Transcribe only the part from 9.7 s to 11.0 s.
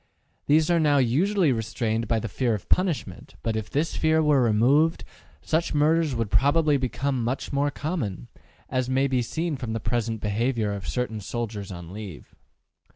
the present behavior of